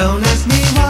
[0.00, 0.89] Don't ask me why.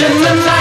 [0.00, 0.57] watching the night.